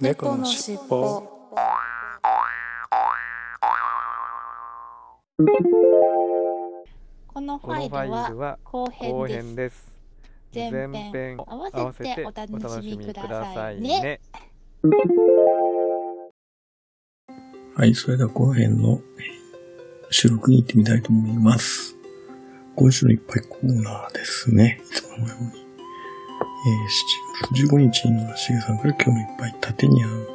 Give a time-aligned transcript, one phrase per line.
[0.00, 1.22] 猫のしっぽ
[7.26, 9.88] このファァイルは後後編です
[10.52, 10.72] 編です。
[10.72, 14.20] 前編合わせてお楽ししみくださいね。
[17.74, 19.00] はい、それでは後編の
[20.10, 21.96] 収録に行ってみたいと思います。
[22.76, 24.80] 今週のいっぱいコーナーですね。
[24.80, 25.67] いつものように。
[26.66, 30.26] えー、7月15日のしげさんから今日のいっぱい縦にゃんという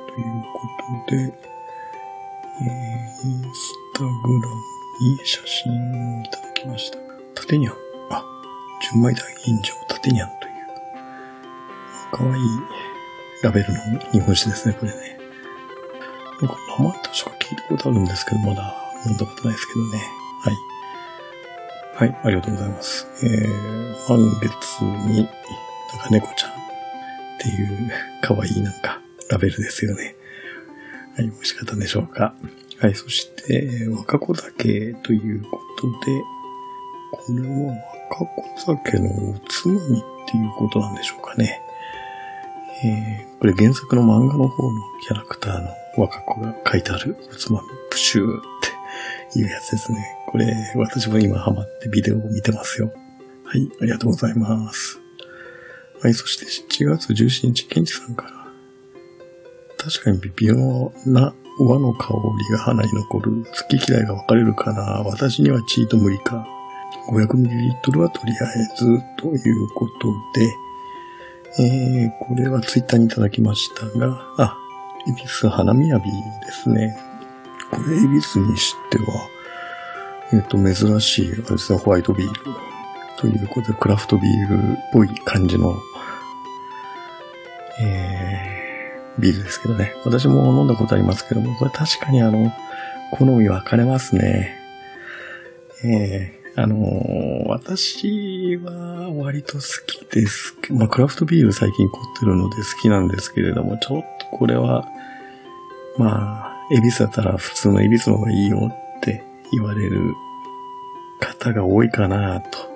[0.54, 0.62] こ
[1.08, 4.56] とで、えー、インスタグラム
[5.02, 6.98] に写真をいただきました。
[7.36, 7.74] 縦にゃん。
[8.10, 8.24] あ、
[8.92, 9.16] 純米大
[9.46, 12.44] 吟醸縦にゃんという、かわいい
[13.44, 13.80] ラベルの
[14.12, 15.18] 日本酒ですね、これね。
[16.42, 18.74] なんか名前確か聞いたことあるんですけど、まだ
[19.06, 19.98] 飲んだことないですけどね。
[20.42, 20.56] はい。
[21.96, 23.08] はい、ありがとうございます。
[23.24, 25.28] えー、満月に、
[25.94, 26.54] なんか猫ちゃんっ
[27.40, 30.16] ていう、可愛いなんか、ラベルですよね。
[31.16, 32.36] はい、美味しかったんでしょうか。
[32.80, 36.22] はい、そして、若子酒ということで、
[37.12, 37.74] これは
[38.10, 41.62] 若子酒のおつまみっていうことなんでしょうかね。
[42.84, 48.42] えーこれ原作の漫画の方のキャラクターの若子が書いてあるおつまみ、プシューっ
[49.34, 49.98] ていうやつですね。
[50.28, 50.46] これ、
[50.78, 52.94] 私も今ハマってビデオを見てますよ。
[53.44, 55.03] はい、ありがとうございます。
[56.04, 58.32] はい、そして7月17日、ケンチさんから、
[59.78, 63.32] 確かに微妙な和の香りが鼻に残る。
[63.46, 65.02] 好き嫌いが分かれるかな。
[65.06, 66.46] 私にはチート無理か。
[67.10, 70.54] 500ml はとりあえず、ということで、
[71.64, 74.58] えー、これはツイッターにいただきましたが、あ、
[75.08, 76.98] 恵比寿花みやびですね。
[77.72, 79.30] これ、恵比寿にしては、
[80.34, 82.74] えっ、と、珍しい、あれですね、ホワイトビール。
[83.18, 85.74] ということで、クラフトビールっぽい感じの、
[87.80, 89.94] えー、ビールですけどね。
[90.06, 92.52] 私も飲んだことありますけども、これ確かにあの、
[93.12, 94.56] 好み分かれますね。
[95.84, 100.56] えー、あのー私は割と好きです。
[100.72, 104.88] まあ、クラフトビール最近凝ってるので好きなんですけれども、ちょっとこれは、
[105.98, 110.16] まあ、エビスだったら普通のエビスの方がいいよって言われる
[111.20, 112.73] 方が多いかなと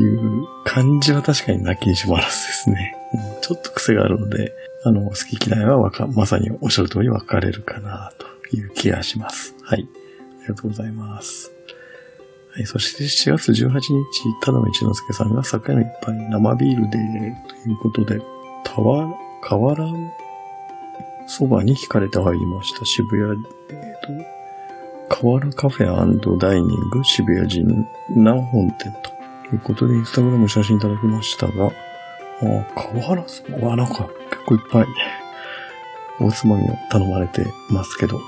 [0.00, 2.96] いう感じは確かになきにしもあらずですね。
[3.14, 4.52] うんちょっと癖があるので、
[4.84, 9.54] あの、好き嫌いはわか、まさにおっしゃる通り分かれるかなという気がします。
[9.62, 9.88] はい。
[10.40, 11.52] ありがとうございます。
[12.52, 13.90] はい、そして7月18日、
[14.40, 16.98] ただの一之輔さんが酒の一杯生ビールで、
[17.62, 18.20] ということで、
[18.64, 19.88] たわ、河原
[21.26, 22.84] そばに惹かれて入りました。
[22.84, 23.32] 渋谷、
[23.70, 24.00] えっ、
[25.08, 29.15] と、河原カフェダイニング渋谷神南本店と
[29.48, 31.70] ということで、インスタグラム写真いただきましたが、あ
[32.74, 34.86] 河原そばはなんか結構いっぱい
[36.20, 38.20] おつまみを頼まれてますけど、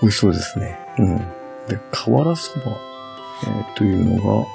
[0.00, 0.78] 美味しそうですね。
[0.98, 1.18] うん。
[1.68, 2.76] で、河原そば、
[3.44, 4.48] えーというのが、こ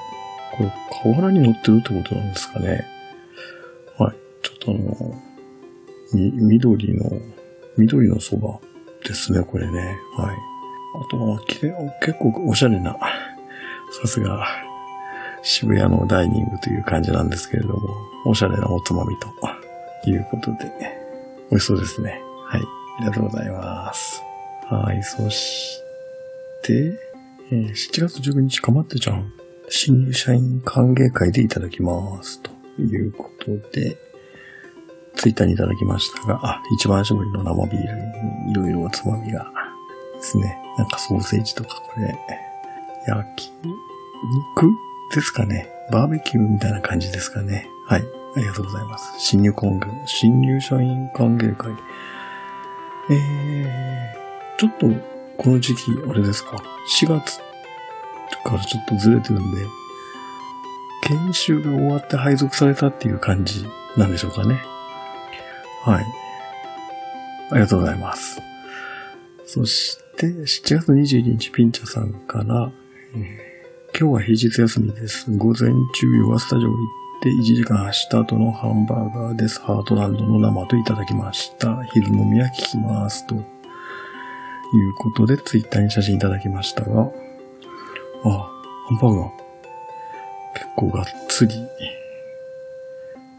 [0.64, 0.74] れ、
[1.04, 2.86] 河原に乗ってるってことなんですかね。
[3.98, 4.16] はい。
[4.44, 5.22] ちょっとあの、
[6.14, 7.10] み、緑の、
[7.78, 8.60] 緑のそば
[9.06, 9.98] ですね、これね。
[10.18, 10.36] はい。
[10.36, 12.98] あとは、きれ結構おしゃれな、
[14.02, 14.46] さすが、
[15.42, 17.90] 渋谷のダイニングという感じなんですけれども、
[18.26, 20.72] おしゃれなおつまみということで、
[21.50, 22.22] 美味しそうですね。
[22.46, 22.62] はい。
[22.62, 24.22] ありがとうございます。
[24.70, 25.02] はい。
[25.04, 25.82] そし
[26.64, 27.00] て、
[27.52, 29.32] えー7月19日、かまってちゃん、
[29.70, 32.42] 新入社員歓迎会でいただきます。
[32.42, 32.52] と
[32.82, 33.98] いうことで、
[35.16, 37.96] ツイッターにいただきましたが、あ、一番搾りの生ビール
[38.46, 39.52] にいろいろおつまみが
[40.16, 40.58] ですね。
[40.78, 42.16] なんかソーセージとかこれ、
[43.08, 43.52] 焼き
[44.56, 44.72] 肉
[45.14, 45.70] ですかね。
[45.92, 47.68] バーベキューみたいな感じですかね。
[47.88, 48.04] はい。
[48.36, 49.12] ありがとうございます。
[49.18, 51.72] 新入婚迎、新入社員歓迎会。
[53.10, 54.88] えー、ちょっと、
[55.38, 56.58] この時期、あれですか
[57.02, 57.40] ？4月
[58.44, 59.66] からちょっとずれてるんで、
[61.04, 63.66] 研修が終わって配属されたっていう感じ
[63.98, 64.62] なんでしょうかね。
[65.84, 66.06] はい。
[67.52, 68.40] ありがとうございます。
[69.48, 70.46] そして、7
[70.76, 72.72] 月21日、ピンチャさんから、
[73.16, 73.49] えー
[74.00, 75.30] 今日は平日休みです。
[75.30, 76.78] 午前中、ヨガスタジオ行っ
[77.22, 79.60] て1時間走った後のハンバーガーです。
[79.60, 81.84] ハートランドの生といただきました。
[81.84, 83.28] 昼飲みは聞きます。
[83.28, 83.44] という
[85.00, 89.32] ことで、ツイッターに写真いただきましたが、あ、ハンバーガー。
[90.54, 91.56] 結構がっつり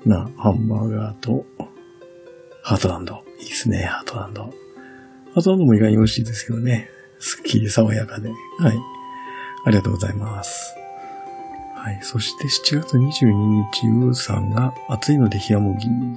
[0.05, 1.47] なハンバーガーと、
[2.63, 3.25] ハートランド。
[3.41, 4.43] いいですね、ハートランド。
[4.43, 6.91] ハートランドも意外に美味しいですけどね。
[7.19, 8.29] すっきり爽やかで。
[8.29, 8.35] は
[8.75, 9.00] い。
[9.65, 10.77] ありがとうございます。
[11.77, 11.99] はい。
[12.03, 16.17] そして7月22日、ウーさんが暑いので冷麦という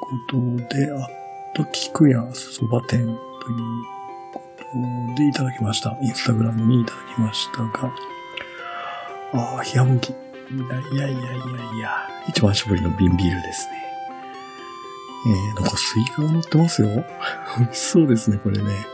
[0.00, 1.08] ことで、あっ
[1.54, 3.16] と菊屋そば店という
[4.34, 4.42] こ
[5.16, 5.96] とでいただきました。
[6.02, 7.92] インスタグラムにいただきましたが、
[9.34, 10.08] ああ、冷や麦。
[10.10, 11.32] いやいやいやいや
[11.74, 13.82] いや、一番搾りの瓶ビールですね。
[15.24, 16.88] えー、なんかスイカが乗ってますよ。
[17.58, 18.91] 美味しそうですね、これね。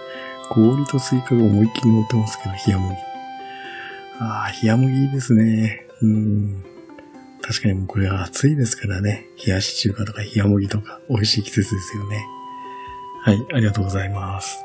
[0.51, 2.97] 氷とスイカが思いっきり乗ってますけど、冷や麦。
[4.21, 5.87] ああ、冷や麦いいですね。
[6.03, 6.65] うん。
[7.43, 9.27] 確かにもうこれは暑いですからね。
[9.45, 12.27] 冷やし中華とか冷や麦とか美味しい季節ですよね。
[13.23, 14.65] はい、ありがとうございます。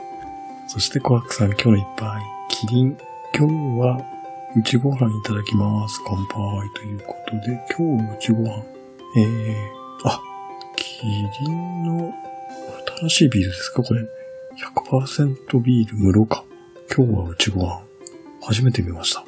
[0.68, 2.22] そしてコアクさん、今日の一杯。
[2.50, 2.98] キリン。
[3.36, 4.02] 今日は、
[4.56, 6.02] うちご飯いただきます。
[6.06, 8.64] 乾杯ということで、今日のうちご飯。
[9.18, 10.22] えー、あ、
[10.76, 12.14] キリンの
[13.00, 14.02] 新しいビールですかこれ。
[14.58, 16.44] 100%ビール無ろ過。
[16.96, 17.82] 今日はうちご飯。
[18.42, 19.22] 初めて見ました。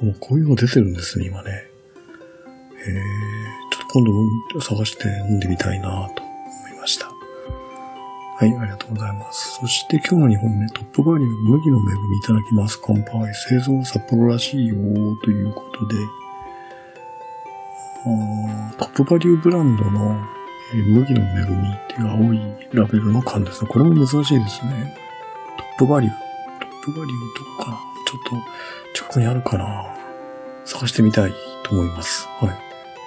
[0.00, 1.50] もうこういうの出てるんですね、今ね。
[1.50, 3.02] へえ、
[3.70, 4.04] ちょっと今
[4.54, 7.08] 度探して飲んでみたいなと思いました。
[7.08, 9.58] はい、ありがとうございます。
[9.60, 12.80] そして今日の2本目、トップバリュー麦の恵みいただきます。
[12.82, 13.34] 乾杯。
[13.34, 14.76] 製造札幌らしいよ
[15.24, 15.94] ということで、
[18.78, 20.37] トップバリューブランドの
[20.76, 22.40] 麦の恵みっていう青い
[22.72, 23.70] ラベルの缶ですね。
[23.70, 24.96] これも珍しいですね。
[25.78, 26.14] トップバリュー。
[26.60, 29.86] トップバリューとか、ちょっと近くにあるかな
[30.64, 31.32] 探してみたい
[31.62, 32.28] と思います。
[32.40, 32.50] はい。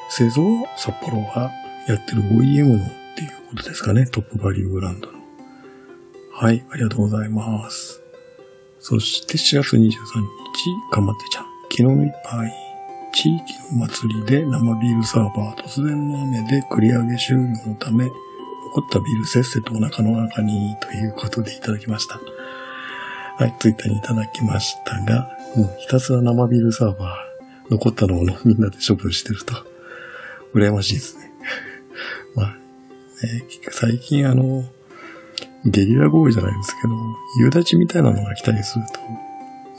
[0.10, 1.52] 製造は札幌が
[1.88, 4.06] やってる OEM のっていうことですかね。
[4.08, 5.20] トップバリューブランドの。
[6.34, 8.02] はい、ありがとうございます。
[8.80, 9.92] そして4月23日、
[10.92, 11.46] かまってちゃん。
[11.70, 12.52] 昨日の一杯、
[13.14, 18.14] 地域の祭りで生ビールサーバー、突然の雨で繰り上げ終了のため、残
[18.82, 22.20] ったビールせっせとお腹の中にということでいただきました。
[23.38, 29.56] はい、ツイッターにいただきましたが、もう、ひたすら生ビールサーバー、残ったのをみんなで処分してると、
[30.54, 31.32] 羨ましいですね。
[32.36, 32.54] まあ、ね、
[33.72, 34.64] 最近あの、
[35.66, 36.94] ゲリラ豪雨じゃないですけど、
[37.40, 38.86] 夕立みたいなのが来たりする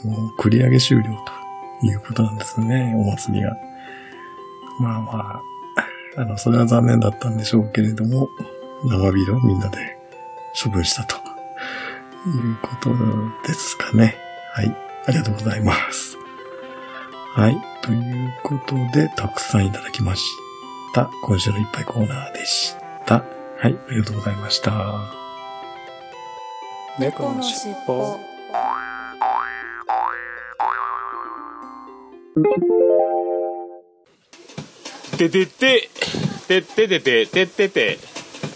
[0.03, 1.42] と、もう繰り上げ終了と
[1.83, 3.55] いうことなんですね、お祭りが。
[4.79, 5.41] まあま
[6.17, 8.29] あ、あの、それは残念だったんでしょうけれども、
[8.85, 9.97] 生ビールをみんなで
[10.61, 11.19] 処分したとい
[12.51, 12.89] うこと
[13.47, 14.15] ですかね。
[14.53, 14.77] はい。
[15.05, 16.17] ありがとうございます。
[17.33, 17.57] はい。
[17.81, 20.23] ということで、たくさんいただきまし
[20.93, 21.09] た。
[21.23, 22.75] 今週のいっぱいコーナーでし
[23.05, 23.23] た。
[23.57, 23.77] はい。
[23.87, 25.23] ありがとうございました。
[26.99, 28.19] 猫のしっぽ
[35.17, 35.89] ててて、
[36.47, 37.99] てててて、ててて。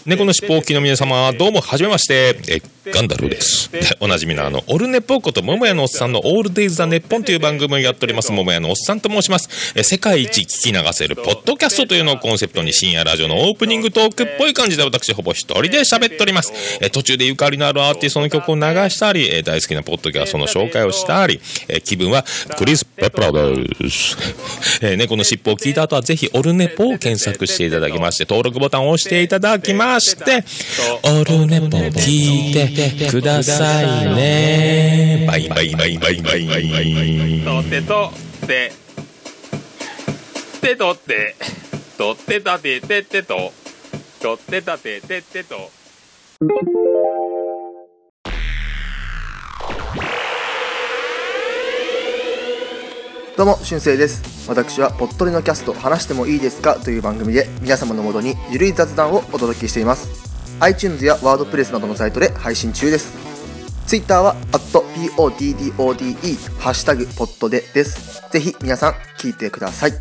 [0.04, 2.40] 猫のしっぽおきの皆様、どうも、はじめまして。
[2.48, 2.60] え
[2.92, 3.70] ガンダルーです。
[3.70, 9.48] で、おなじみのあの、オルネポこと、桃屋のおっさんのオールデイズ・ザ・ネッポンという番組をやっております、桃屋のおっさんと申します。
[9.74, 16.52] え、世界一聞き流せる、ポッドキャストというのをコンセプトに深夜ラジオのオープニングトークっぽい感じで私、ほぼ一人で喋っております。
[16.80, 22.24] え、途中でゆかりのあるアーティストの曲を流したり、え、大好きなポッドキャストの紹介をしたり、え、気分は、
[22.56, 24.16] クリス・ペプラです。
[24.82, 30.44] え、猫のしっぽを聞いた後は、ぜひ、オルネポを検索していただきまして、登録ボタンを押していただきまして、
[31.02, 32.68] オルネポ聞いて
[33.10, 35.26] くださいね。
[35.28, 37.42] バイバイバイバイバイバイ。
[37.44, 38.12] とってと
[38.44, 38.72] って、
[40.60, 41.34] てとって、
[41.96, 43.52] とってたててってと、
[44.22, 45.70] とってたててってと。
[53.36, 54.48] どうも、しゅんせいです。
[54.48, 60.27] 私は、ぽっとりのキャスト、話してもいいですかという番組で、皆様のもとにゆるい雑談をお届けしています。
[60.60, 63.12] iTunes や WordPress などのサイトで配信中です。
[63.86, 65.54] Twitter は、@poddode、
[66.58, 68.22] ハッシュタグ、ポッドでです。
[68.30, 69.92] ぜひ皆さん、聞いてください。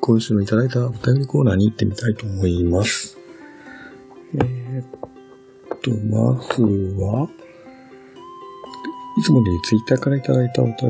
[0.00, 3.16] 今週のいただいたお便りコーナーに行ってみたいと思います。
[4.34, 6.62] えー、っと、まず
[7.02, 7.26] は、
[9.16, 10.84] いつもよりツイッターからいただいたお便り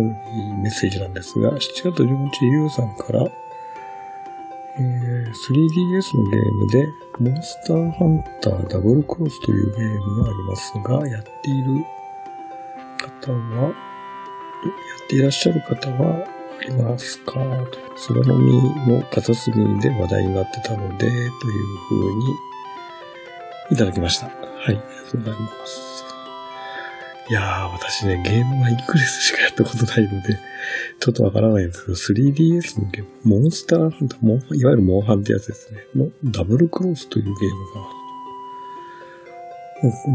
[0.62, 3.24] メッセージなんですが、7月15日、ゆうさんから、
[4.78, 6.88] えー、3DS のゲームで、
[7.20, 11.84] モンスターハンターダブルクロスというゲームがありますが、やっている
[12.98, 16.26] 方は、やっていらっしゃる方は、
[16.58, 17.78] ありますかと。
[18.08, 21.30] 空の実の片隅で話題になってたので、という
[21.88, 22.34] 風に
[23.70, 24.26] いただきました。
[24.26, 24.34] はい、
[24.66, 26.05] ありがとうございます。
[27.28, 30.38] いやー、私ね、ゲームはイクレスしかやったことないので、
[31.00, 35.80] ちょっとわからないんですけど、3DS のゲーム、モンスターハンター、モンいわゆるモンハンってやつですね。
[35.96, 37.40] のダブルクロスというゲーム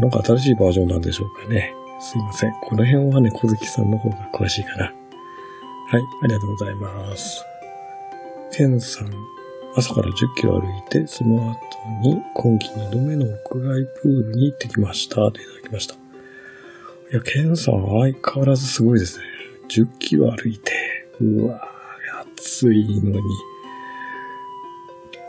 [0.00, 1.74] なんか新しいバージョンなんでしょうかね。
[2.00, 2.52] すいません。
[2.62, 4.84] この辺はね、小月さんの方が詳しいかな。
[4.84, 4.90] は
[5.98, 7.44] い、ありがとうございます。
[8.52, 9.12] ケンさん、
[9.76, 11.58] 朝から10キロ歩いて、その後
[12.02, 15.16] に今季2度目の屋外プールに行ってきました。
[15.16, 16.01] といただきました。
[17.12, 19.24] いや、ケンさん相変わらずすごいですね。
[19.68, 20.72] 10キロ歩いて、
[21.20, 23.22] うわぁ、暑いのに。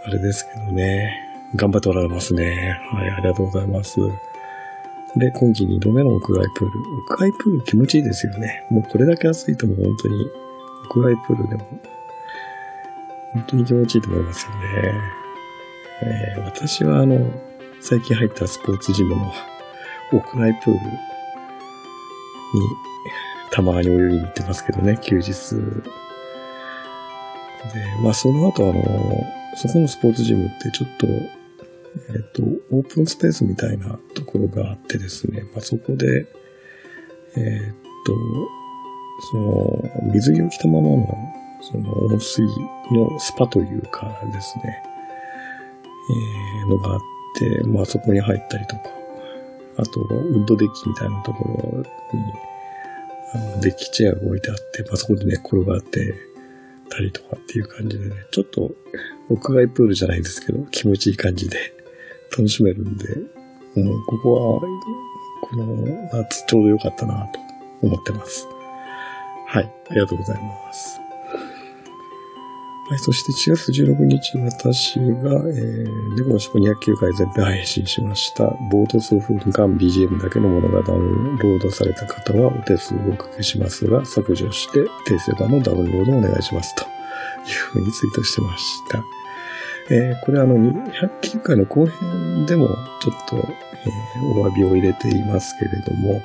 [0.05, 1.13] あれですけどね。
[1.57, 2.79] 頑張っておられますね。
[2.89, 3.99] はい、ありがとうございます。
[5.17, 6.79] で、今季2度目の屋外プール。
[6.79, 8.65] 屋外プール気持ちいいですよね。
[8.71, 10.31] もうこれだけ暑いとも本当に、
[10.89, 11.81] 屋外プールでも、
[13.33, 14.93] 本当に気持ちいいと思いますよね。
[16.01, 17.29] えー私はあの、
[17.81, 19.33] 最近入ったスポーツジムの
[20.13, 20.79] 屋外プール
[22.53, 22.61] に、
[23.51, 25.55] たまに泳ぎに行ってますけどね、休日。
[27.73, 28.83] で、まあその後あの、
[29.55, 36.25] そこのスポーツジムってちょっと、えっ、と、オープンスペースみたいなところがあってですね、まあそこで、
[37.35, 37.73] えっ、
[38.05, 38.13] と、
[39.31, 41.17] その、水着を着たままの、
[41.61, 42.43] その、温水
[42.91, 44.83] のスパというかですね、
[46.09, 46.99] えーのがあっ
[47.35, 48.81] て、まあそこに入ったりとか、
[49.77, 51.79] あと、ウッドデッキみたいなところ
[52.17, 52.25] に、
[53.33, 56.13] あのデッキチェアが置いてあって、まあそこでね、転がって
[56.89, 58.71] たりとかっていう感じでね、ちょっと
[59.29, 61.57] 屋外プールじゃないですけど、気持ちいい感じで
[62.31, 63.07] 楽しめるんで、
[63.75, 64.61] もうここは、
[65.41, 67.39] この夏ちょうど良かったなと
[67.81, 68.47] 思ってます。
[69.47, 71.02] はい、ありがとうございます。
[72.89, 78.43] はい、そして4月16日、私が、えー、猫のしっぽ209回全編配信しました。
[78.69, 86.75] ボート数分間 BGM だけのものがダウンロードされた方はお手数をおかけしますが、削除して訂正版のダウンロードをお願いします。
[86.75, 89.03] というふうにツイートしてました。
[89.89, 92.67] えーこれあの、209回の後編でも
[93.01, 96.21] ちょっと、えーお詫びを入れていますけれども、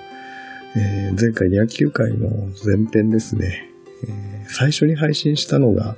[0.77, 2.29] えー前回209回の
[2.65, 3.71] 前編ですね、
[4.09, 5.97] えー最初に配信したのが、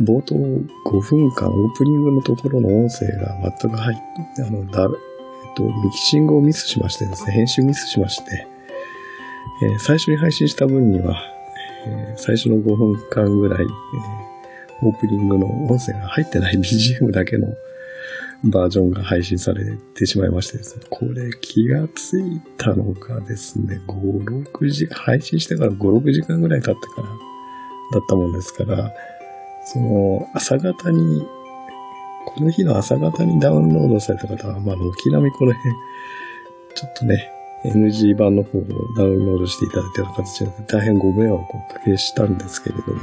[0.00, 3.98] 冒頭5分間オープニングのところの音声が全く入っ
[4.36, 8.46] て、あの、だ、えっと、ミキシングをミスしましてですね、編集ミスしまして、
[9.62, 11.16] えー最初に配信した分には、
[11.86, 14.26] えー最初の5分間ぐらい、えー
[14.82, 17.48] オープニングの音声が入ってない BGM だけの
[18.44, 28.92] バージョンが配信されてしまいましてですね、これ気がついたのがですね、5、6時、配信してから5、6時間ぐらい経ってからだったもんですから、
[29.66, 31.26] その朝方に、
[32.24, 35.74] この日の朝方にダウンロードされた方は、まあ、軒並みこの辺、
[36.74, 37.32] ちょっとね、
[37.64, 38.62] NG 版の方を
[38.96, 43.00] ダウンロードしていただいたような形で、大変ご迷惑をおかけしたんですけれども、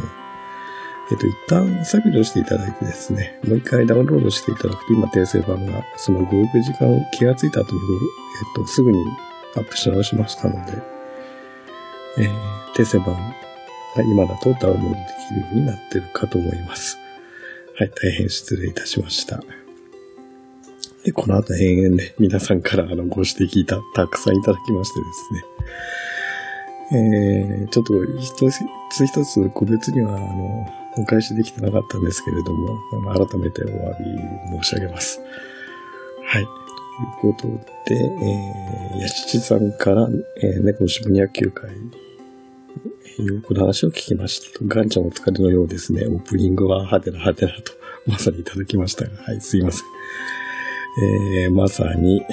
[1.12, 7.82] えっと、一旦削除していただいてですね、もう一回ダウンロードしていただくと、今訂正版が、その5、6時間を気がついた後に、
[8.56, 8.98] えっと、すぐに
[9.58, 10.82] アップし直しましたので、
[12.20, 13.16] えー訂正版
[13.96, 14.96] が今だとダウンロードで
[15.30, 16.98] きるようになってるかと思います。
[17.78, 19.42] はい、大変失礼いたしました。
[21.04, 25.44] で、この後延々で皆さんからあのご指摘いた、たくさんいただきましてですね。
[26.92, 28.52] えー、ちょっと一
[28.92, 32.78] つ一つ個別にはあの、お返しできてなかったんですけれども、
[33.14, 33.98] 改めてお詫
[34.52, 35.20] び申し上げます。
[36.26, 36.48] はい。
[37.22, 37.48] ということ
[37.90, 40.08] で、えー、やしちさんから、
[40.42, 41.52] えー、猫のしぶ209
[43.18, 44.66] よくの話を聞きましたと。
[44.66, 46.06] ガンちゃんお疲れのようですね。
[46.08, 47.74] オープニングはハテナハテナと、
[48.08, 49.86] まさにいただきましたが、はい、すいません。
[51.44, 52.26] えー、まさに、え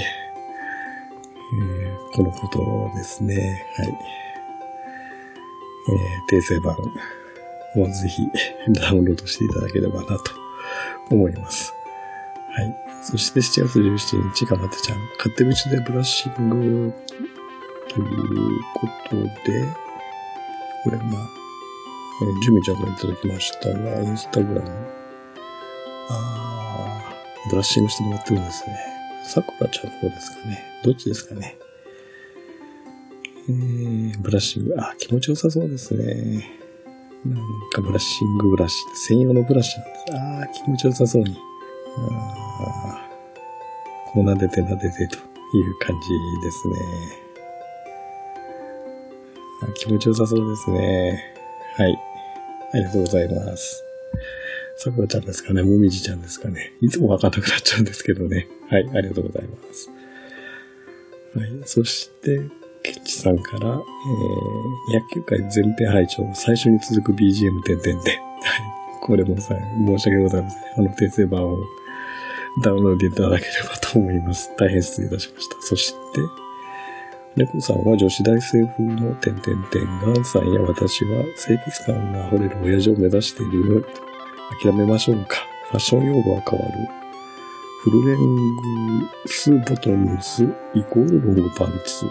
[1.86, 3.64] ーこのことですね。
[3.76, 3.88] はい。
[5.88, 6.76] えー、訂正版
[7.76, 8.22] をぜひ
[8.72, 10.32] ダウンロードしていただければなと
[11.10, 11.72] 思います。
[12.50, 12.76] はい。
[13.02, 16.92] そして7月17日、かなてちゃん、勝手口でブラッシング
[17.88, 19.16] ということ
[19.50, 19.64] で、
[20.84, 21.28] これまあ、
[22.22, 24.70] えー、ジュミちゃんがいただきましたが、インスタグラム。
[26.10, 28.76] あー、ブラッシングしてもらってるんですね。
[29.24, 30.64] さくらちゃんの方ですかね。
[30.82, 31.56] どっちですかね。
[33.48, 34.74] えー、ブラッシング。
[34.78, 36.60] あ、気持ちよさそうですね。
[37.24, 38.76] なんかブラッシングブラシ。
[38.94, 40.04] 専用のブラシなんです。
[40.12, 41.36] あー、気持ちよさそうに。
[41.96, 46.08] あー、こう撫でて撫でてという感じ
[46.42, 47.29] ですね。
[49.74, 51.34] 気持ちよさそうですね。
[51.76, 51.98] はい。
[52.72, 53.84] ありがとうございます。
[54.76, 58.48] さくらちゃんですかねもみじちゃんですかねいつもわかんなくなっちゃうんですけどね。
[58.70, 58.88] はい。
[58.94, 59.90] ありがとうございます。
[61.36, 61.48] はい。
[61.64, 62.40] そして、
[62.82, 68.10] ケッチさんから、えー、野球界全編拝聴最初に続く BGM 点々で。
[68.12, 68.20] はい。
[69.02, 69.54] これもさ、
[69.86, 70.62] 申し訳ございません。
[70.78, 71.58] あの訂正版を
[72.62, 74.50] ダウンロードいただければと思います。
[74.56, 75.56] 大変失礼いたしました。
[75.60, 75.96] そして、
[77.36, 79.84] 猫さんは女子大生風の点々点。
[80.00, 83.84] ガンさんや私は清潔感が溢れる親父を目指している。
[84.62, 85.36] 諦めましょうか。
[85.70, 86.72] ファッション用語は変わる。
[87.84, 90.44] フルレングスボトムス
[90.74, 92.04] イコールロングパンツ。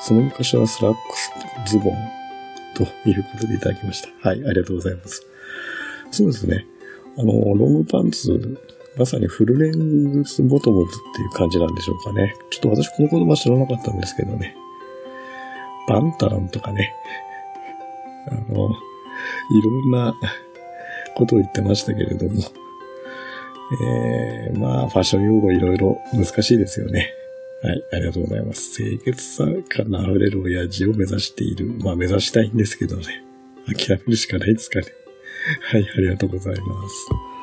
[0.00, 0.98] その昔はスラック
[1.68, 1.94] スズボン
[2.74, 4.28] ということでいただきました。
[4.28, 5.26] はい、ありがとうございます。
[6.10, 6.66] そうですね。
[7.18, 8.58] あの、ロングパンツ、
[8.98, 12.34] まさにフルレングスボトムズっていう感じなんでしょうかね。
[12.50, 14.56] ちょっと私この言葉知らなかったんですけどね。
[15.88, 16.92] バンタランとかね。
[18.28, 20.14] あの、いろんな
[21.16, 22.42] ことを言ってましたけれども。
[23.82, 27.12] えー、まあ、ファッション用語いろいろ難しいですよね。
[27.62, 28.76] はい、ありがとうございます。
[28.76, 31.66] 清潔さから溢れる親父を目指している。
[31.80, 33.22] まあ、目指したいんですけどね。
[33.66, 34.86] 諦めるしかないですかね。
[35.70, 37.37] はい、ありがとうございます。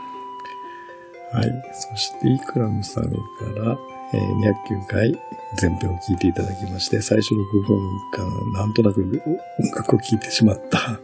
[1.35, 1.51] はい。
[1.73, 3.09] そして、イクラムさんか
[3.57, 3.77] ら、
[4.13, 5.19] えー209回
[5.57, 10.99] 全編を聞いていただきまして、最初の5分間、なんとなく音楽を聴いてしまった。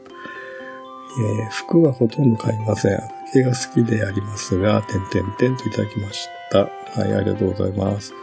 [1.37, 2.95] えー服はほとんど買いません。
[2.95, 6.59] 赤系が好きでありますが、点々点といただきました。
[6.59, 8.13] はい、ありがとうございます。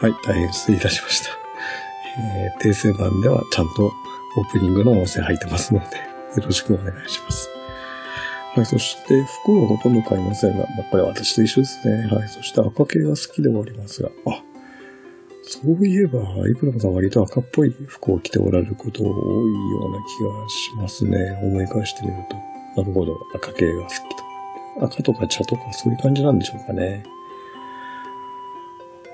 [0.00, 1.30] はい、大変失礼いたしました。
[2.20, 7.48] えー訂正版ではちゃんとオープニングの音声入ってますので、よろしくお願いします。
[8.56, 12.06] はい、そして服はほとんど買いませんが、やっぱり私と一緒ですね。
[12.06, 14.42] はい、そして赤系が好きではありますが、あ、
[15.42, 21.38] そういえば、イクラムさん割と赤っぽい服を着ておられること多いような気がしますね。
[21.42, 22.36] 思い返してみると。
[22.80, 24.86] なるほど、赤系が好きと。
[24.86, 27.04] 赤とか茶とかそういう感じなんでしょうかね。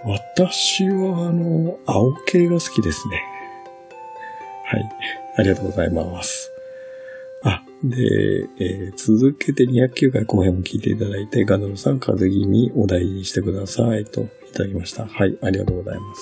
[0.05, 3.25] 私は、あの、青系が好きですね。
[4.67, 4.91] はい。
[5.39, 6.52] ありがとうございます。
[7.85, 15.07] で、えー続けて209回後編も聞いていただいて、ガドルさん風邪気味お大事にしてくださいといただきました。
[15.07, 16.21] はい、ありがとうございます。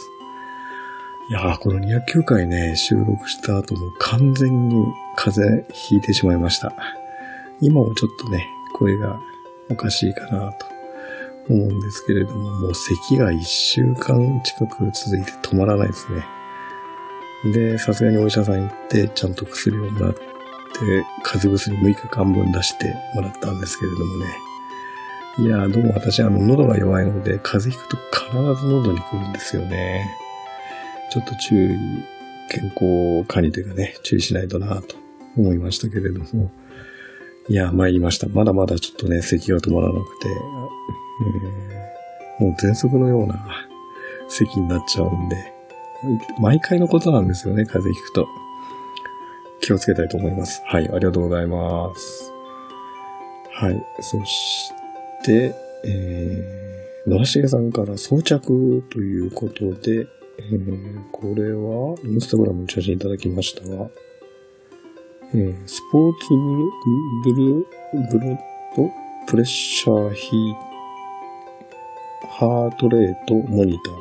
[1.31, 4.85] いやー、この209回ね、収録した後も完全に
[5.17, 6.75] 風邪ひいてしまいました。
[7.61, 9.21] 今もちょっとね、声が
[9.69, 10.67] おかしいかなと
[11.49, 16.25] 思うんですけれども、もう咳が1週間近く続いて止まらないですね。
[17.53, 20.15] で、さすがにお医者さん行って、ちゃんと薬をもらっ
[20.73, 24.27] て、風邪薬6日間分出してもらったんですけれどもね。
[25.39, 30.11] いや、どうも私、あの、喉が弱いので、風邪ひくと必ず喉に来るんですよね。
[31.11, 31.79] ちょっと注意、
[32.51, 34.97] 健康管理というかね、注意しないとなと
[35.37, 36.51] 思いましたけれども。
[37.49, 38.29] いや、参りました。
[38.29, 41.71] まだまだちょっとね、咳が止まらなくて、えー
[42.41, 43.69] もう喘息のような
[44.29, 45.53] 咳になっちゃうんで、
[46.41, 48.27] 毎回のことなんですよね、風邪ひくと。
[49.61, 50.63] 気をつけたいと思います。
[50.65, 52.33] はい、ありがとうございます。
[53.53, 54.73] はい、そし
[55.25, 60.07] て、えー、野良重さんから装着ということで、
[60.39, 63.91] えー、これは、インスタグラムに写真いただきましたが、
[65.35, 66.29] えー、スポーツ
[67.25, 67.67] ブル、
[68.13, 68.37] ブル、ブル
[68.75, 68.91] と
[69.27, 70.71] プレッシャーヒー
[72.41, 74.01] ハートレートモニターと。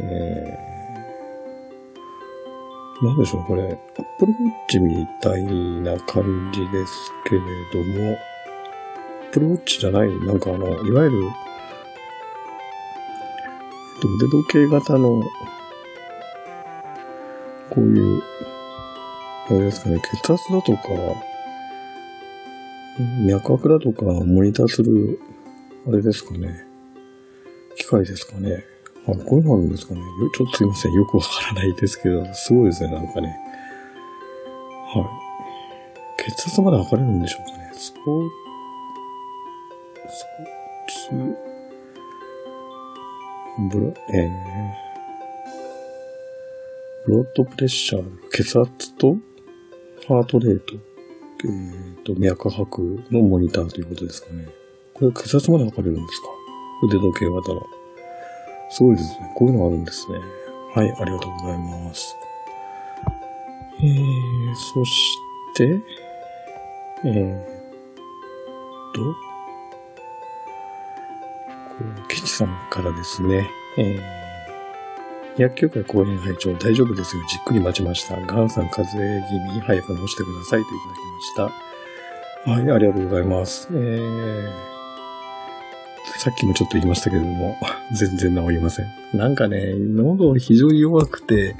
[0.00, 0.73] えー、
[3.02, 7.40] なんでしょう、これ、Apple Watch みたいな感じですけれ
[7.72, 8.16] ども、
[9.30, 11.22] Apple Watch じゃない、なんかあの、いわゆる、
[14.16, 15.22] 腕時計型の、
[17.70, 18.22] こういう、
[19.48, 20.80] あれですかね、血圧だとか、
[23.26, 25.18] 脈拍だとかモニターする
[25.86, 26.64] あれですかね。
[27.76, 28.64] 機械ですかね。
[29.06, 30.00] あ、こういうのあるんですかね。
[30.00, 30.92] よちょっとすいません。
[30.94, 33.36] よくわからないですけど、すごいですね、なんかね。
[34.94, 36.24] はい。
[36.30, 37.70] 血圧まで測れるんでしょうかね。
[37.74, 38.34] スポーツ、
[40.08, 41.28] スポー
[43.70, 44.30] ツ、ブラ、えー、
[47.06, 49.18] ブロッドプレッシャー、血圧と
[50.08, 50.74] ハートレート、
[51.44, 54.48] えーと、脈拍のモニターということですかね。
[54.94, 56.28] これ血圧まで測れるんですか？
[56.84, 57.66] 腕時計型の。
[58.70, 59.30] すごいですね。
[59.34, 60.18] こういうのあるんですね。
[60.74, 62.16] はい、ありがとうございます。
[63.80, 65.16] えー、そし
[65.54, 65.80] て、
[67.04, 67.44] えーっ
[68.94, 69.14] と、こ
[72.04, 77.22] う、ケチさんからですね、えー、薬局会公演拝聴大丈夫ですよ。
[77.28, 78.16] じっくり待ちました。
[78.16, 81.42] ガンさん風邪気味、早く治してくださいといただきました。
[82.50, 83.68] はい、ありがとうございます。
[83.70, 84.73] えー、
[86.18, 87.56] さっきもちょっと言いましたけれども、
[87.92, 88.86] 全然治りません。
[89.12, 91.56] なんかね、喉非常に弱くて、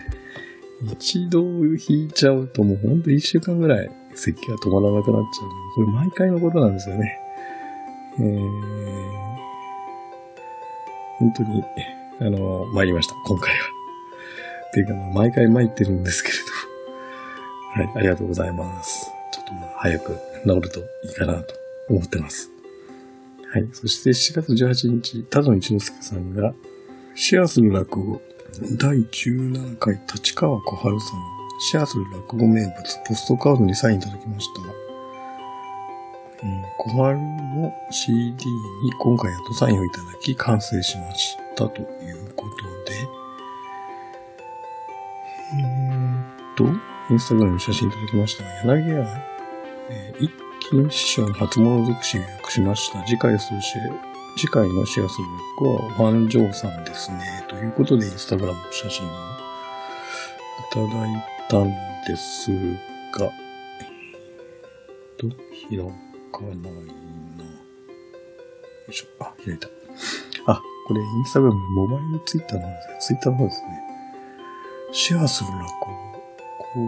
[0.93, 5.49] 一度引いちゃうともうほんと一週間ぐらい咳が止まらなくなっちゃう。
[5.75, 7.19] これ毎回のことなんですよね。
[8.19, 8.51] えー、
[11.19, 11.65] 本当に、
[12.21, 13.61] あの、参りました、今回は。
[14.69, 16.45] っていうか、まあ、毎回参ってるんですけれど。
[17.75, 19.11] はい、ありがとうございます。
[19.33, 21.55] ちょっとまあ、早く治るといいかなと
[21.89, 22.54] 思ってます。
[23.55, 23.69] はい。
[23.71, 26.53] そして7月18日、田野一之輔さんが、
[27.15, 28.21] シェアする落語、
[28.77, 31.21] 第17回立川小春さん、
[31.61, 32.75] シェアする落語名物、
[33.07, 34.61] ポストカードにサインいただきました。
[36.43, 38.33] えー小春の CD
[38.83, 42.99] に今回やっとサインをいただき完成しましたということで、
[45.53, 46.65] えーっと、
[47.11, 48.45] インスタグラムの写真いただきました。
[48.67, 49.07] 柳家、
[49.91, 53.05] えー一金師匠の初物尽くし予約しました。
[53.05, 53.77] 次回数し、
[54.35, 55.27] 次回のシェアする
[55.59, 57.45] 役は、ファンジョーさんですね。
[57.49, 59.13] ということで、インスタグラムの写真をい
[60.73, 60.89] ただい
[61.51, 61.69] たん
[62.09, 63.29] ですが、え
[65.13, 65.29] っと、
[65.69, 65.77] 開
[66.33, 66.71] かないな。
[66.71, 67.51] よ
[68.89, 69.07] いしょ。
[69.23, 69.69] あ、開いた。
[70.47, 72.97] あ、これインスタグラム、モバイルツイッターの方ですね。
[73.01, 73.69] ツイッターの方ですね。
[74.93, 75.69] シェアする落語。
[76.59, 76.87] これ、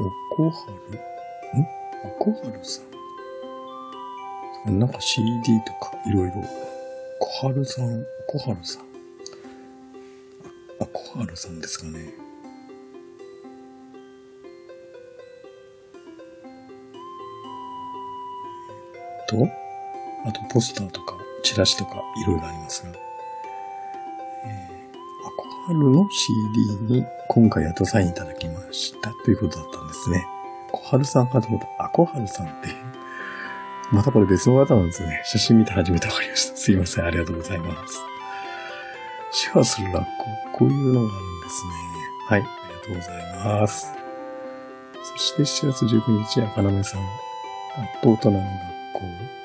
[0.00, 0.52] おこは
[0.92, 1.07] る？
[1.56, 1.66] ん？
[2.04, 4.78] おこはるさん。
[4.78, 6.34] なんか CD とかいろいろ。
[7.20, 8.82] 小春さん、おこはるさん。
[10.80, 12.14] あ、小春さんですかね。
[19.28, 19.48] と、
[20.24, 30.26] あとポスターとか、チラシとか、いろいろありますが、えー、アコハルの CD に今回やっとサインいただきましたということだったんですね。
[30.88, 31.84] 小春さんかと思った。
[31.84, 32.68] アコハルさんって、
[33.92, 35.20] またこれ別の方なんですね。
[35.24, 36.56] 写真見て初めてわかりました。
[36.56, 37.04] すいません。
[37.04, 38.00] ありがとうございます。
[39.30, 40.04] シェアする落語、
[40.52, 41.72] こういうのがあるんですね。
[42.26, 42.40] はい。
[42.40, 43.92] ありがとうございます。
[45.02, 47.00] そして7月19日、赤なめさん。
[47.02, 47.06] あ
[48.02, 48.48] と大人の学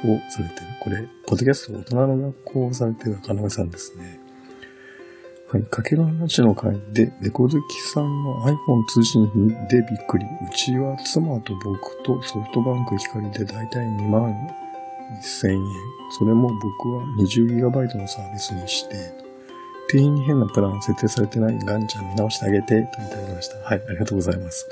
[0.01, 0.67] 校をされてる。
[0.79, 4.22] これ、ポッドキャスト大人の学校をされてる赤なめさんですね。
[5.53, 5.63] はい。
[5.65, 10.25] かけの話の会で、猫好きさんの iPhone 通信費でびっくり。
[10.25, 14.33] うちは妻と僕とソフトバンク光でだいたい2万
[15.21, 15.61] 1000円。
[16.09, 18.95] それも僕は 20GB のサービスにして、
[19.89, 23.57] 店員に変なプラン設定されてないガンちゃん見直してあげて、といただきました。
[23.57, 23.83] はい。
[23.87, 24.67] ありがとうございます。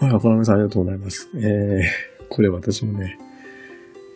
[0.00, 1.30] はい、赤なめさんありがとうございます。
[1.34, 3.16] えー、これ私もね、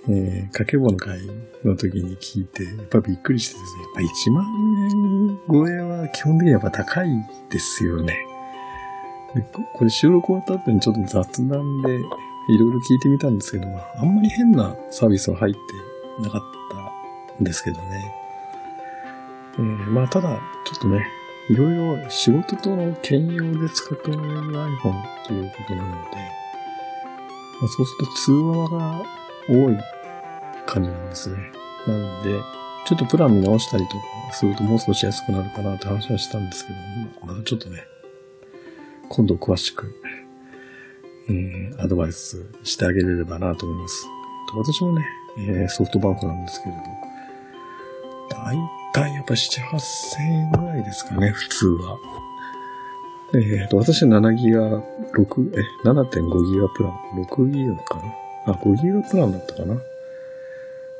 [0.08, 1.20] えー、かけぼの会
[1.64, 4.44] の時に聞いて、やっぱびっくりしてですね、やっぱ1万
[4.90, 7.08] 円超えは基本的にやっぱ高い
[7.50, 8.16] ですよね。
[9.74, 16.42] これ収録終わった後にちょっと雑談でいろいろ聞いてみたんですけど、あんまり変なサービスは入ってなかっ
[17.36, 18.14] たんですけどね。
[19.58, 21.06] えー、まあただ、ちょっとね、
[21.48, 25.96] いろいろ仕事との兼用で使ってもらえる iPhone ということなので、
[27.60, 29.02] まあ、そうすると通話が
[29.48, 29.95] 多い
[30.66, 31.36] 感じなんですね。
[31.86, 32.30] なので、
[32.86, 36.78] ちょっとプラン見直したりとかするともう少し安くなるかなって話はしたんですけど、
[37.26, 37.84] まだちょっとね、
[39.08, 39.92] 今度詳しく、
[41.28, 44.06] えー、アドバイスしてあげれればなと思います。
[44.56, 45.04] 私もね、
[45.38, 46.82] えソフトバンクなんですけれど、
[48.42, 48.56] だい
[48.92, 51.98] たいやっぱ7、8000円ぐらいですかね、普通は。
[53.34, 54.80] えっ、と、私は7ギガ、6、
[55.58, 56.92] え、7.5ギガプラン、
[57.24, 58.52] 6ギガかな？
[58.52, 59.76] あ、5ギガプランだったかな？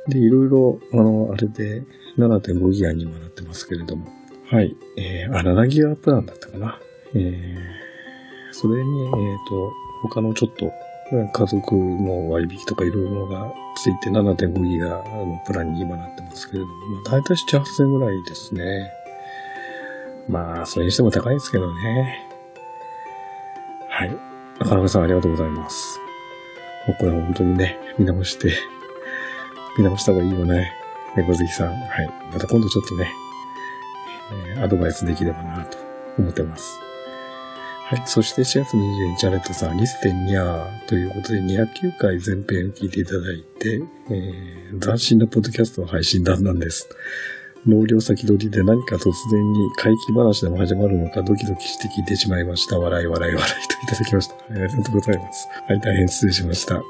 [0.07, 1.83] で、いろいろ、あの、あれで
[2.17, 4.07] 7.5ギガにもなってますけれども。
[4.49, 4.75] はい。
[4.97, 6.79] えー、あ、7ギガプランだったかな。
[7.13, 9.09] えー、それに、えっ、
[9.47, 10.71] と、他のちょっと、
[11.11, 18.91] 家族の割引とかいろいろがついて7.5ギガのプランに今なってますけれども、まあ、大体7、8000円ぐらいですね。
[20.27, 22.27] まあ、それにしても高いですけどね。
[23.89, 24.11] はい。
[24.59, 25.99] 中中さんありがとうございます。
[26.87, 28.51] もうこれは本当にね、見直して、
[29.77, 30.73] 見直した方がいいよね。
[31.15, 31.67] 猫好きさん。
[31.67, 32.09] はい。
[32.31, 33.11] また今度ちょっとね、
[34.55, 35.77] えーアドバイスできればなと
[36.17, 36.79] 思ってます。
[37.85, 38.03] はい。
[38.05, 46.89] そして4月22日、ジャネットさん、リステニャーということで209回前編を聞いていただいて、えー、斬新なポッドキャストの配信だんなんです。
[47.65, 52.77] 納涼先取りで何か突然に怪奇話でも始まるのかドキドキして聞いてしまいました。
[52.79, 54.35] 笑い笑い笑いといただきました。
[54.35, 55.47] ありがとうございます。
[55.67, 56.75] はい、大変失礼しました。
[56.75, 56.81] えー、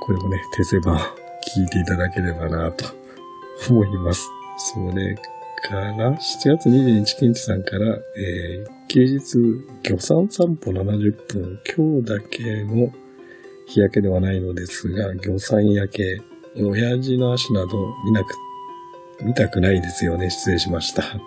[0.00, 2.84] これもね、訂正版聞いていただければなと
[3.70, 4.28] 思います。
[4.58, 6.18] それから、7
[6.56, 12.92] 月22日、ケンチさんから、えー、休日、漁産散歩70分、今日だけの
[13.66, 16.20] 日焼けではないのですが、漁産焼け、
[16.60, 18.34] 親父の足など見なく、
[19.22, 20.28] 見たくないですよね。
[20.30, 21.02] 失礼しました。
[21.02, 21.18] と、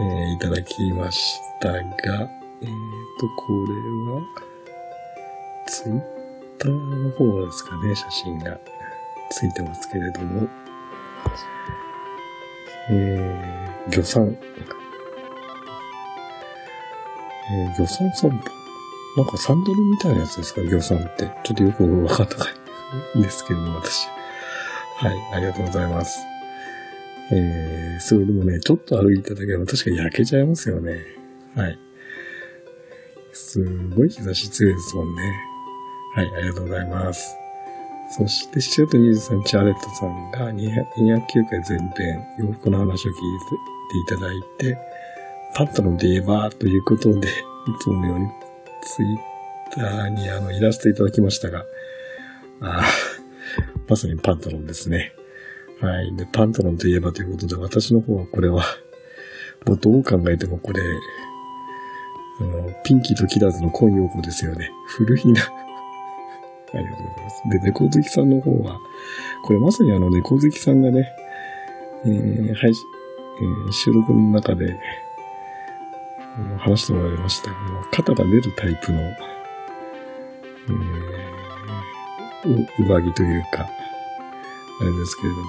[0.00, 2.68] えーいただきましたが、えっ、
[3.18, 3.74] と、これ
[4.12, 4.22] は、
[5.66, 6.00] ツイッ
[6.58, 8.58] ターの方ですかね、写真が
[9.30, 10.48] ついてますけれども、
[12.90, 14.36] えー、漁産、
[17.50, 18.56] えー、魚山散歩。
[19.16, 20.60] なんかサンドルみたいなやつですか？
[20.62, 21.24] 魚山って。
[21.42, 22.50] ちょっとよくわかったか
[23.14, 24.08] いんですけども、私。
[24.96, 26.18] はい、ありがとうございます。
[27.32, 30.98] えー、それでもね、ちょっと歩いただけでも確か焼けちゃいますよね。
[31.54, 31.78] はい。
[33.32, 35.22] すごい日差し強いですもんね。
[36.14, 37.36] はい、ありがとうございます。
[38.08, 38.96] そして、7月
[39.32, 43.18] 23日、アレットさんが209回前編、洋服の話を聞い
[44.06, 44.78] ていただいて、
[45.54, 47.32] パンタロンで言えば、ということで、 い
[47.80, 48.28] つものように
[48.82, 49.18] ツイッ
[49.72, 51.64] ターにあのイラストいただきましたが、
[52.60, 55.12] あー まさにパンタロンですね。
[55.80, 56.14] はい。
[56.16, 58.64] で、パンタロンといえばということで、私の方はこれは、
[59.66, 60.80] もうどう考えてもこれ、
[62.40, 64.70] あの、ピンキーとキラーズの今陽子ですよね。
[64.86, 65.65] 古いな。
[66.74, 67.42] ありがとうございます。
[67.50, 68.78] で、猫好きさんの方は、
[69.44, 71.08] これまさにあの猫好きさんがね、
[72.04, 74.78] えー、はい、えー収録の中で、
[76.58, 77.56] 話しておられましたけど、
[77.92, 83.68] 肩が出るタイプの、えー、上着というか、
[84.80, 85.42] あれですけれども、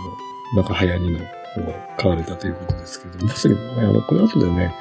[0.56, 4.73] なんか流行りのを買われたということですけど、まさに、あの、これ後でね、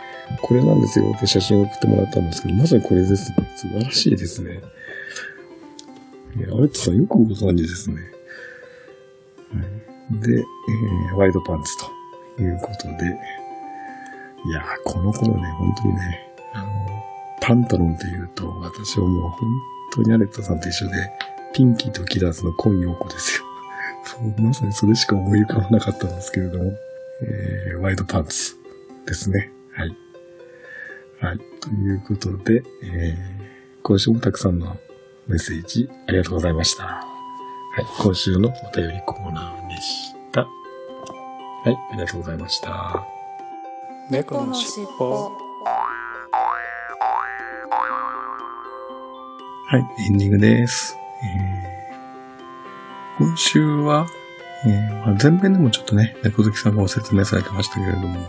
[0.42, 3.37] これなんですよって写真を送ってもらったんですけど、まさにこれですね。
[3.57, 4.61] 素晴らしいですね。
[6.40, 7.96] えアレットさんよくご存知ですね。
[10.11, 11.70] で、えーワイドパンツ
[12.37, 12.92] ということで、
[14.46, 16.66] いやー、この頃ね、本当にね、あの、
[17.40, 19.49] パンタロンって言うと、私はもう本
[19.94, 20.92] 当にアレットさんと一緒で、
[21.55, 23.44] ピンキーとキラーズの今陽子ですよ。
[24.38, 26.72] まさにそれしか思い浮かばなかったんですけれども、
[27.22, 28.57] えーワイドパンツ
[29.07, 29.51] ですね。
[29.72, 29.96] はい。
[31.20, 31.38] はい。
[31.61, 33.46] ということで、えー
[33.83, 34.77] 今週もたくさんの
[35.29, 36.85] メッセージありがとうございました。
[36.85, 37.01] は
[37.81, 37.85] い。
[37.99, 40.43] 今週のお便りコーナーでした。
[40.43, 40.49] は
[41.67, 41.77] い。
[41.93, 43.05] ありがとうございました。
[44.09, 45.33] 猫のしっぽ
[49.69, 50.05] はい。
[50.05, 50.97] エンディングです。
[51.25, 51.67] えー
[53.19, 54.07] 今週は、
[54.67, 58.21] えーまあ、前編でもちょっとね、猫好きさんがご説明されてましたけれども、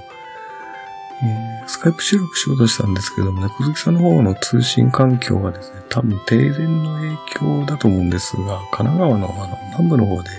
[1.24, 7.08] えスカイプ収録しようとしたんですけども、猫好きさんの方の通信環境がですね、多分停電の影
[7.40, 10.30] 響だと思うんですが、神奈川のあの南部の方で、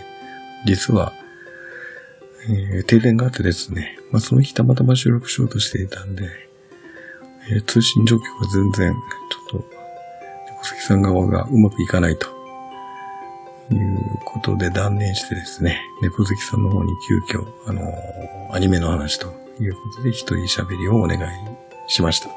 [0.67, 1.13] 実は、
[2.49, 6.29] えー停電があってですね、まあ、その日たまたま収録しようとしていたんで、
[7.51, 9.71] えー通信状況が全然、ちょっと、
[10.47, 12.39] 猫好きさん側がうまくいかないと。
[13.71, 21.21] いうことで断念してですね、猫好きさんの方に急遽、あのーアニメの話とということで一人喋りをお願い
[21.89, 22.31] しました。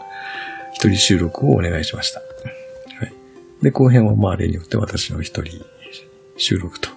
[0.74, 2.20] 一人収録をお願いしました。
[2.20, 2.26] は
[3.06, 3.14] い。
[3.62, 5.64] で、後編はまあ例によって私の一人
[6.36, 6.90] 収録と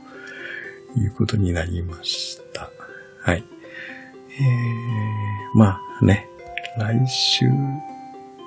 [0.97, 2.71] いうことになりました。
[3.21, 3.45] はい。
[4.31, 6.27] えー、まあね、
[6.79, 7.45] 来週、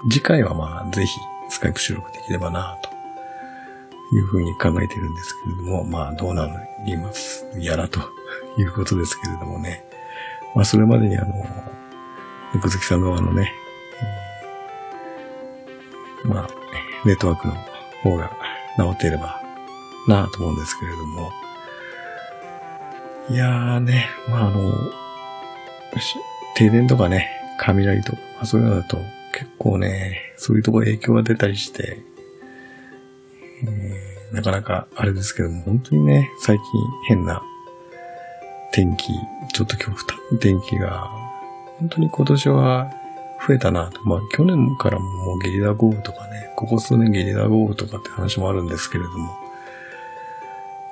[0.10, 6.50] 次回はまあぜひスカイプ収録できればなというふうに考えてるんですけれども、まあどうな
[6.88, 8.00] りますやらと
[8.58, 9.88] いうことですけれどもね。
[10.56, 11.46] まあそれまでにあの、
[12.54, 13.54] 猫好きさん側のね、
[16.26, 16.48] まあ、
[17.06, 17.54] ネットワークの
[18.04, 18.32] 方が
[18.78, 19.42] 治っていれば
[20.08, 21.32] なぁと思うんですけれども、
[23.30, 24.74] いやーね、まああの、
[26.56, 27.30] 停電とかね、
[27.60, 28.98] 雷とか、まあそういうのだと
[29.34, 32.00] 結構ね、そういうところ影響が出たりして、
[33.64, 36.66] えーなかなかあれですけども、本当にね、最近
[37.08, 37.42] 変な
[38.78, 39.12] 天気、
[39.54, 41.10] ちょっと極端な天気が、
[41.80, 42.92] 本当に今年は
[43.48, 44.08] 増えたなと。
[44.08, 49.36] まあ去年からもうゲリラ豪雨とかね、ここ数年ゲリラ豪雨とかって話もあるんですけれども、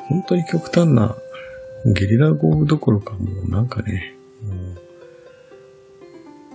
[0.10, 1.16] 本当に極端な
[1.86, 4.78] ゲリラ豪雨どころかもうなんかね、もう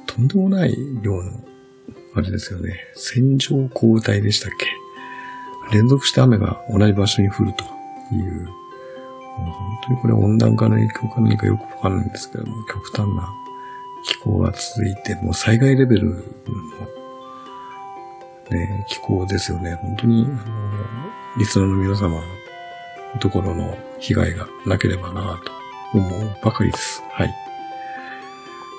[0.08, 1.30] とんでもない量の、
[2.16, 4.66] あれですよね、線状降雨帯でしたっけ。
[5.76, 7.62] 連続して雨が同じ場所に降ると
[8.16, 8.48] い、う
[9.44, 13.32] 本当にこれ温暖化の影響か何かよくわかんないんですけども、極端な
[14.04, 16.14] 気候が続いて、もう災害レベルの、
[18.50, 19.74] ね、気候ですよね。
[19.74, 20.36] 本当に、あの、
[21.38, 25.40] リスナーの皆様のところの被害がなければな
[25.92, 27.02] と思うばかりです。
[27.10, 27.34] はい。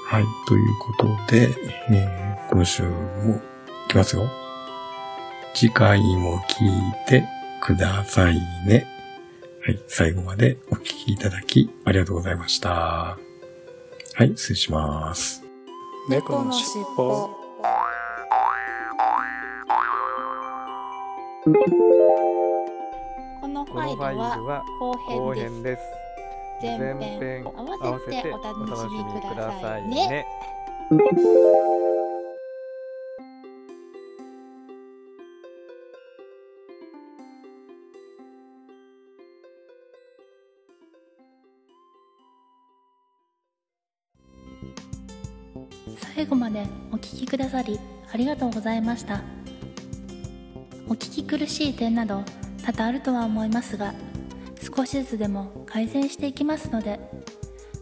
[0.07, 0.25] はい。
[0.47, 1.49] ということで、
[1.89, 3.39] えー今週もい
[3.87, 4.29] きますよ。
[5.53, 7.25] 次回も聞いて
[7.61, 8.85] くださいね。
[9.71, 9.79] はい。
[9.87, 12.69] 最後までお聞きいただきありがとうございました。
[12.69, 13.17] は
[14.19, 14.33] い。
[14.35, 15.41] 失礼します。
[16.09, 17.29] 猫のしっぽ
[23.39, 24.01] このファイル
[24.45, 25.81] は後後編です編です。
[26.61, 30.25] 前前編編合わせてお楽ししみくださいね
[30.89, 31.70] さいね。
[46.15, 47.79] 最後までお聞きくださり
[48.11, 49.21] ありがとうございました。
[50.87, 52.23] お聞き苦しい点など
[52.65, 53.93] 多々あるとは思いますが
[54.75, 56.99] 少しずつでも改善していきますので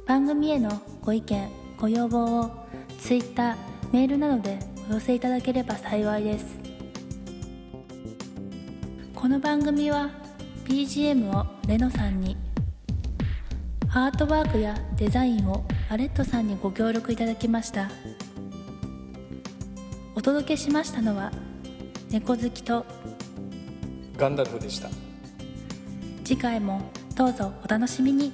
[0.06, 0.70] 番組への
[1.02, 2.52] ご意見ご要望を
[3.00, 3.58] Twitter
[3.92, 4.60] メールなどで
[4.92, 6.60] お寄せいただければ幸いです。
[9.16, 10.12] この番組は
[10.66, 12.38] BGM をレノさんに
[13.92, 17.90] アートワークやデザインをアレットさんにご協力いただきました。
[20.14, 21.32] お届けしましたのは
[22.12, 22.86] 猫好きと
[24.16, 24.90] ガンダルフでした。
[26.24, 26.84] 次回も
[27.16, 28.32] どうぞお楽しみに